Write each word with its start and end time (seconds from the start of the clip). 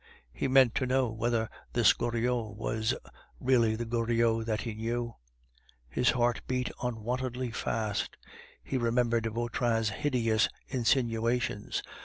He 0.33 0.47
meant 0.47 0.73
to 0.77 0.87
know 0.87 1.09
whether 1.11 1.47
this 1.73 1.93
Goriot 1.93 2.55
was 2.57 2.95
really 3.39 3.75
the 3.75 3.85
Goriot 3.85 4.47
that 4.47 4.61
he 4.61 4.73
knew. 4.73 5.13
His 5.89 6.09
heart 6.09 6.41
beat 6.47 6.71
unwontedly 6.81 7.51
fast; 7.51 8.17
he 8.63 8.79
remembered 8.79 9.27
Vautrin's 9.27 9.89
hideous 9.91 10.49
insinuations. 10.67 11.83